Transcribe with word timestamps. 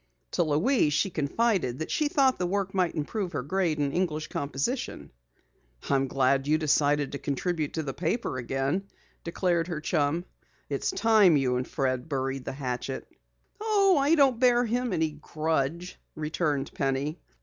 To 0.31 0.41
Louise 0.41 0.93
she 0.93 1.11
confided 1.11 1.77
that 1.77 1.91
she 1.91 2.07
thought 2.07 2.39
the 2.39 2.47
work 2.47 2.73
might 2.73 2.95
improve 2.95 3.33
her 3.33 3.43
grade 3.43 3.77
in 3.77 3.91
English 3.91 4.29
Composition. 4.29 5.11
"I'm 5.91 6.07
glad 6.07 6.47
you've 6.47 6.61
decided 6.61 7.11
to 7.11 7.19
contribute 7.19 7.75
to 7.75 7.83
the 7.83 7.93
paper 7.93 8.39
again," 8.39 8.87
declared 9.23 9.67
her 9.67 9.79
chum. 9.79 10.25
"It's 10.69 10.89
time 10.89 11.37
you 11.37 11.55
and 11.55 11.67
Fred 11.67 12.09
buried 12.09 12.45
the 12.45 12.51
hatchet." 12.53 13.07
"Oh, 13.59 13.95
I 13.99 14.15
don't 14.15 14.39
bear 14.39 14.65
him 14.65 14.91
any 14.91 15.11
grudge," 15.21 15.99
returned 16.15 16.73
Penny. 16.73 17.19